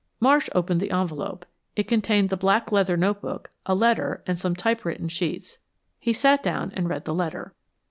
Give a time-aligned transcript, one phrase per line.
[0.19, 1.45] Marsh opened the envelope.
[1.75, 5.59] It contained the black leather notebook, a letter, and some typewritten sheets.
[5.99, 7.53] He sat down and read the letter.